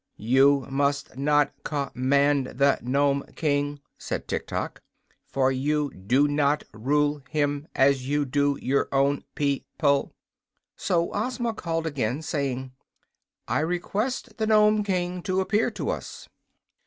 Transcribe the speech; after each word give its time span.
"You 0.17 0.61
must 0.67 1.15
not 1.15 1.51
command 1.63 2.47
the 2.57 2.79
Nome 2.81 3.23
King," 3.35 3.81
said 3.99 4.27
Tiktok, 4.27 4.81
"for 5.27 5.51
you 5.51 5.91
do 5.93 6.27
not 6.27 6.63
rule 6.73 7.21
him, 7.29 7.67
as 7.75 8.09
you 8.09 8.25
do 8.25 8.57
your 8.63 8.87
own 8.91 9.23
peo 9.35 9.59
ple." 9.77 10.11
So 10.75 11.13
Ozma 11.13 11.53
called 11.53 11.85
again, 11.85 12.23
saying: 12.23 12.71
"I 13.47 13.59
request 13.59 14.37
the 14.39 14.47
Nome 14.47 14.83
King 14.83 15.21
to 15.21 15.39
appear 15.39 15.69
to 15.69 15.91
us." 15.91 16.27